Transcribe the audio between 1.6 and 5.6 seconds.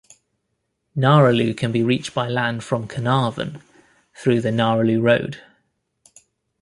be reached by land from Carnarvon through the Gnaraloo road.